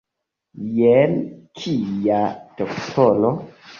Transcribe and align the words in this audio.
Jen 0.77 1.13
kia 1.59 2.23
doktoro! 2.63 3.35